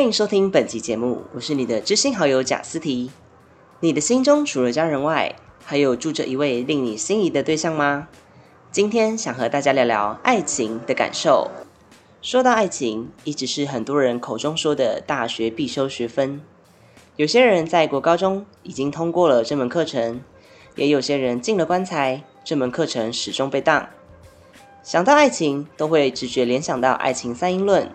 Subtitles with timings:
[0.00, 3.10] 欢迎收听本集节目，我是你的知心好友贾思提。
[3.80, 8.08] 你的心中除了家人外，还有住着一位令你心仪的对象吗？
[8.72, 11.50] 今天想和大家聊聊爱情的感受。
[12.22, 16.40] 说到爱情，一直是很多人口中说的大学必修学分。
[17.16, 20.22] 有些人在国高中已经通过了这门课程，
[20.76, 23.86] 也有些人进了棺材，这门课程始终被当。
[24.82, 27.90] 想到爱情，都会直觉联想到爱情三因论。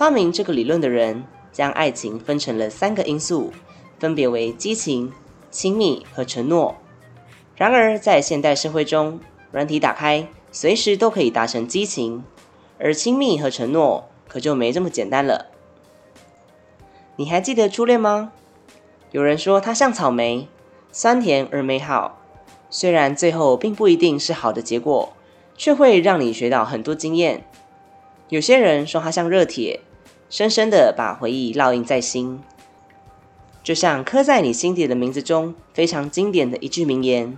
[0.00, 3.52] 发明这个理论的人，将爱情分成了三个因素，
[3.98, 5.12] 分别为激情、
[5.50, 6.74] 亲密和承诺。
[7.54, 9.20] 然而，在现代社会中，
[9.52, 12.24] 软体打开，随时都可以达成激情，
[12.78, 15.48] 而亲密和承诺可就没这么简单了。
[17.16, 18.32] 你还记得初恋吗？
[19.10, 20.48] 有人说它像草莓，
[20.90, 22.22] 酸甜而美好。
[22.70, 25.12] 虽然最后并不一定是好的结果，
[25.58, 27.46] 却会让你学到很多经验。
[28.30, 29.80] 有些人说它像热铁。
[30.30, 32.40] 深深的把回忆烙印在心，
[33.64, 37.36] 就像刻在你心底的名字中非常经典的一句名言：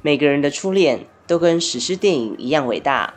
[0.00, 3.12] 每个人的初恋都跟史诗电影一样伟大。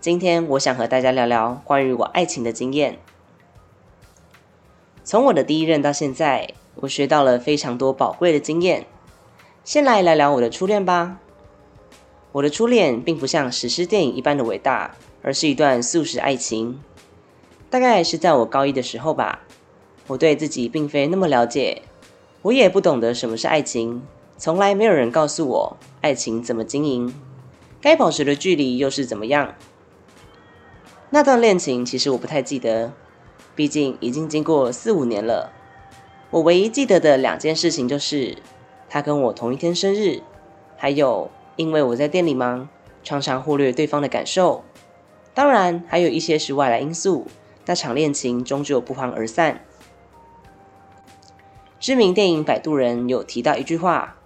[0.00, 2.98] 今天我想和大家聊聊关于我爱情的经验。
[5.04, 8.86] 从我的第一任到现在，我学到了非常多宝贵的经验。
[9.62, 11.18] 先来聊聊我的初恋吧。
[12.32, 16.80] 我的初恋并不像史诗电影一般的伟大，而是一段素食爱情。
[17.68, 19.40] 大概是在我高一的时候吧，
[20.06, 21.82] 我对自己并非那么了解，
[22.42, 24.02] 我也不懂得什么是爱情，
[24.38, 27.12] 从来没有人告诉我爱情怎么经营，
[27.80, 29.54] 该保持的距离又是怎么样。
[31.10, 32.92] 那段恋情其实我不太记得，
[33.54, 35.52] 毕竟已经经过四五年了。
[36.30, 38.36] 我唯一记得的两件事情就是，
[38.88, 40.22] 他跟我同一天生日，
[40.76, 42.68] 还有因为我在店里忙，
[43.02, 44.64] 常常忽略对方的感受。
[45.34, 47.26] 当然，还有一些是外来因素。
[47.66, 49.60] 那场恋情终究不欢而散。
[51.78, 54.16] 知名电影《摆渡人》有提到一句话：“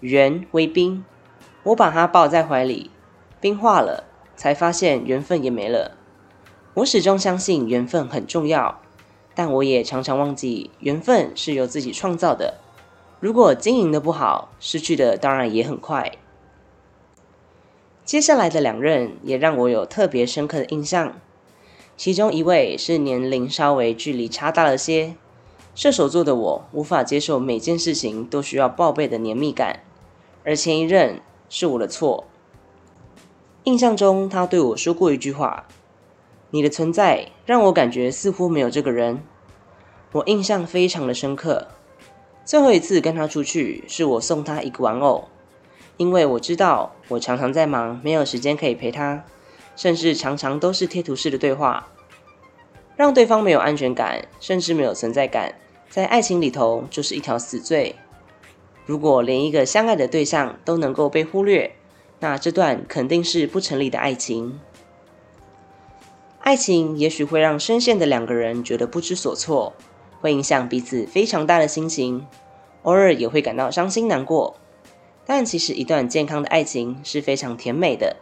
[0.00, 1.04] 缘为冰，
[1.64, 2.90] 我把他抱在怀里，
[3.40, 4.04] 冰化了，
[4.36, 5.98] 才发现缘分也没了。”
[6.74, 8.80] 我始终相信缘分很重要，
[9.34, 12.54] 但我也常常忘记缘分是由自己创造的。
[13.20, 16.12] 如果经营的不好，失去的当然也很快。
[18.04, 21.14] 接下来的两任也让我有特别深刻的印象。
[21.96, 25.14] 其中一位是年龄稍微距离差大了些，
[25.74, 29.80] 射手座的我无法接受每件事情都需要报备的黏密感，
[30.44, 32.24] 而前一任是我的错。
[33.62, 35.66] 印象中他对我说过一句话
[36.50, 39.22] ：“你的存在让我感觉似乎没有这个人。”
[40.12, 41.68] 我印象非常的深刻。
[42.44, 45.28] 最后一次跟他出去，是我送他一个玩偶，
[45.96, 49.24] 因为我知道我常常在忙，没有时间可以陪他。
[49.76, 51.88] 甚至常常都是贴图式的对话，
[52.96, 55.54] 让对方没有安全感，甚至没有存在感，
[55.88, 57.96] 在爱情里头就是一条死罪。
[58.86, 61.74] 如果连一个相爱的对象都能够被忽略，
[62.20, 64.60] 那这段肯定是不成立的爱情。
[66.40, 69.72] 爱情也许会让深陷的两个人觉得不知所措，
[70.20, 72.26] 会影响彼此非常大的心情，
[72.82, 74.56] 偶尔也会感到伤心难过。
[75.24, 78.16] 但其实一段健康的爱情是非常甜美的。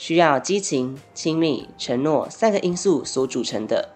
[0.00, 3.90] 需要激情、亲密、承诺三个因素所组成的。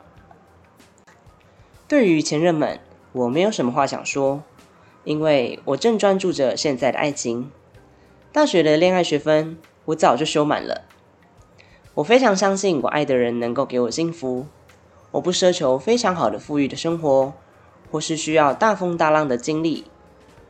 [1.89, 2.79] 对于前任们，
[3.13, 4.43] 我没有什么话想说，
[5.05, 7.51] 因为我正专注着现在的爱情。
[8.33, 9.57] 大学的恋爱学分
[9.87, 10.83] 我早就修满了。
[11.95, 14.45] 我非常相信我爱的人能够给我幸福。
[15.13, 17.33] 我不奢求非常好的富裕的生活，
[17.91, 19.87] 或是需要大风大浪的经历，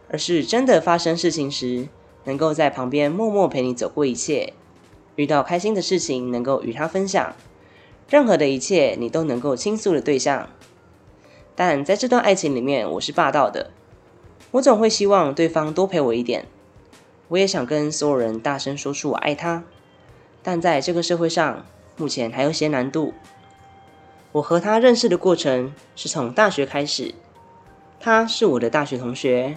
[0.08, 1.86] 而是真的发生事情时，
[2.24, 4.54] 能够在旁边默默陪你走过一切。
[5.16, 7.34] 遇到开心的事情，能够与他分享，
[8.08, 10.48] 任何的一切你都能够倾诉的对象。
[11.54, 13.70] 但在这段爱情里面，我是霸道的，
[14.52, 16.46] 我总会希望对方多陪我一点。
[17.28, 19.64] 我也想跟所有人大声说出我爱他，
[20.42, 21.64] 但在这个社会上，
[21.96, 23.14] 目前还有些难度。
[24.32, 27.14] 我和他认识的过程是从大学开始，
[28.00, 29.56] 他是我的大学同学。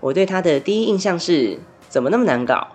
[0.00, 1.58] 我对他的第一印象是，
[1.90, 2.68] 怎么那么难搞？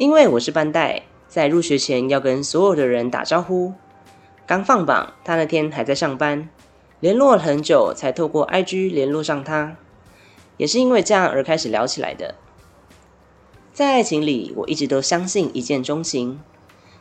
[0.00, 3.74] 因为我是班带，在入学前要跟所有的人打招呼。
[4.46, 6.48] 刚放榜，他那天还在上班，
[7.00, 9.76] 联络了很久才透过 IG 联络上他，
[10.56, 12.36] 也是因为这样而开始聊起来的。
[13.74, 16.40] 在爱情里，我一直都相信一见钟情，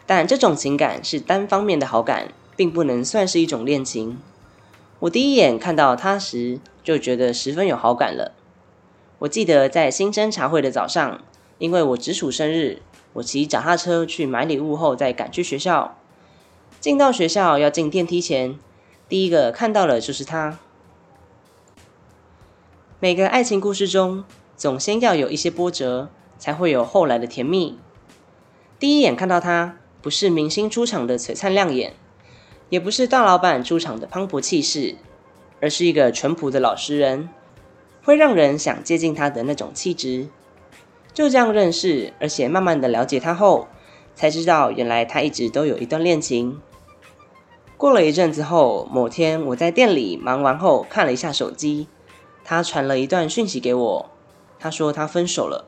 [0.05, 4.19] 但这种情感是单方面的好感，并不能算是一种恋情。
[4.99, 8.33] 我第一眼看到他时，就觉得十分有好感了。
[9.19, 11.21] 我记得在新生茶会的早上，
[11.59, 12.81] 因为我直属生日。
[13.13, 15.97] 我骑脚踏车去买礼物后，再赶去学校。
[16.79, 18.57] 进到学校要进电梯前，
[19.09, 20.59] 第一个看到了就是他。
[22.99, 24.23] 每个爱情故事中，
[24.55, 27.77] 总先要有一些波折，才会有后来的甜蜜。
[28.77, 31.93] 第一眼看到他，不是明星出场的璀璨亮眼，
[32.69, 34.95] 也不是大老板出场的磅礴气势，
[35.59, 37.29] 而是一个淳朴的老实人，
[38.03, 40.29] 会让人想接近他的那种气质。
[41.19, 43.67] 就这样认识，而且慢慢的了解他后，
[44.15, 46.61] 才知道原来他一直都有一段恋情。
[47.75, 51.89] 过了一阵子后，某天我在店里忙完后看了一下手机，
[52.45, 54.09] 他传了一段讯息给我。
[54.59, 55.65] 他说他分手了。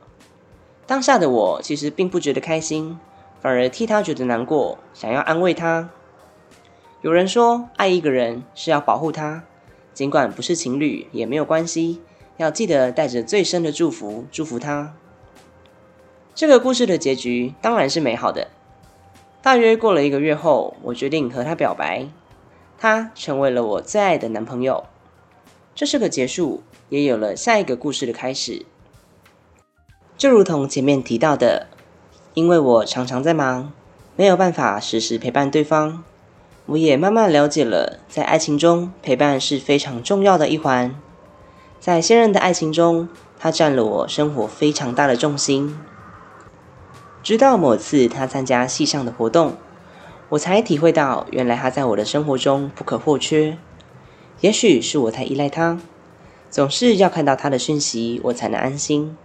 [0.88, 2.98] 当下的我其实并不觉得开心，
[3.42, 5.90] 反而替他觉得难过，想要安慰他。
[7.02, 9.44] 有人说，爱一个人是要保护他，
[9.94, 12.00] 尽管不是情侣也没有关系，
[12.38, 14.94] 要记得带着最深的祝福祝福他。
[16.34, 18.48] 这个故事的结局当然是美好的。
[19.42, 22.08] 大约过了一个月后，我决定和他表白，
[22.78, 24.86] 他成为了我最爱的男朋友。
[25.76, 28.66] 这是个结束，也有了下一个故事的开始。
[30.18, 31.68] 就如同前面提到的，
[32.34, 33.72] 因为我常常在忙，
[34.16, 36.04] 没有办法时时陪伴对方，
[36.68, 40.96] 我也慢慢了解了，在爱情中陪伴是非常重要的一环。
[41.80, 45.76] 在现任的爱情中，他占了我生活非常大的重心。
[47.24, 49.56] 直到某次他参加戏上的活动，
[50.30, 53.58] 我才体会到，原来他在我的生活中不可或缺。
[54.40, 55.80] 也许是我太依赖他，
[56.50, 59.16] 总是要看到他的讯息，我才能安心。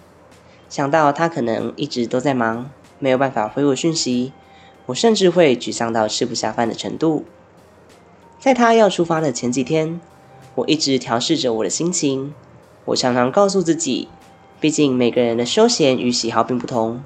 [0.69, 4.33] 想到他可能一直都在忙，没有办法回我讯息，
[4.87, 7.25] 我甚至会沮丧到吃不下饭的程度。
[8.39, 9.99] 在他要出发的前几天，
[10.57, 12.35] 我一直调试着我的心情。
[12.85, 14.09] 我常常告诉自己，
[14.61, 17.03] 毕竟每个人的休闲与喜好并不同。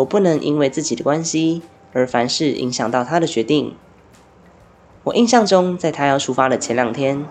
[0.00, 1.62] 我不能因为自己的关系
[1.92, 3.74] 而凡事影响到他的决定。
[5.04, 7.26] 我印象中，在他要出发的前两天，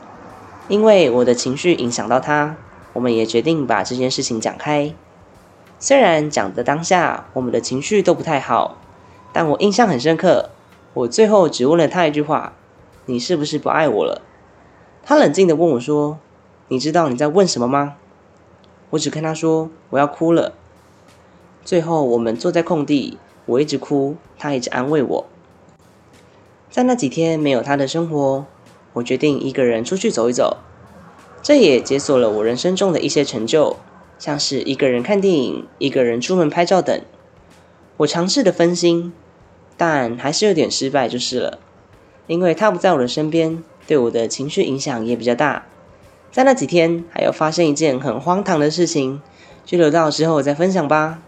[0.67, 2.57] 因为我的情绪影响到他，
[2.93, 4.93] 我们也决定把这件事情讲开。
[5.79, 8.77] 虽然讲的当下我们的情绪都不太好，
[9.33, 10.49] 但我印象很深刻。
[10.93, 12.53] 我最后只问了他一句话
[13.07, 14.21] ：“你是不是不爱我了？”
[15.01, 16.19] 他冷静的问我说
[16.67, 17.95] ：“你知道你在问什么吗？”
[18.91, 20.53] 我只跟他说：“我要哭了。”
[21.63, 25.25] 最后，我们坐在空地，我一直哭，他一直安慰我。
[26.69, 28.45] 在那几天没有他的生活，
[28.93, 30.57] 我决定一个人出去走一走。
[31.41, 33.77] 这也解锁了我人生中的一些成就，
[34.17, 37.01] 像是一个人看电影、一个人出门拍照等。
[37.97, 39.13] 我尝试的分心，
[39.77, 41.59] 但还是有点失败就是了。
[42.27, 45.65] 因为他不在我的身边，对我的情绪影响也比较大。
[46.31, 49.21] 在那几天，还有发生一件很荒唐的事情，
[49.65, 51.19] 就留到之后再分享吧。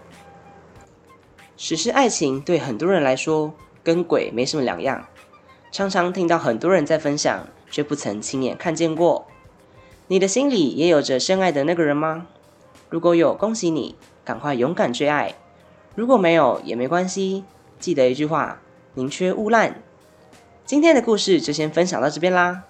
[1.63, 3.53] 史诗爱情对很多人来说
[3.83, 5.05] 跟鬼没什么两样，
[5.71, 9.27] 常常听到很多人在分享，却不曾亲眼看见过。
[10.07, 12.25] 你的心里也有着深爱的那个人吗？
[12.89, 15.35] 如果有，恭喜你，赶快勇敢追爱；
[15.93, 17.43] 如果没有，也没关系。
[17.79, 18.59] 记得一句话：
[18.95, 19.83] 宁缺毋滥。
[20.65, 22.63] 今天的故事就先分享到这边啦。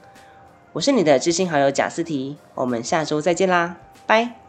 [0.73, 4.40] 我是你的知心好友贾思提，我们下周再见啦，拜。